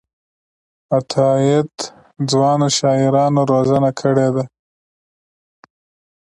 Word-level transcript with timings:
عطاييد 0.97 1.73
ځوانو 2.29 2.67
شاعرانو 2.77 3.41
روزنه 3.51 3.89
کړې 3.99 4.27
ده. 4.35 4.43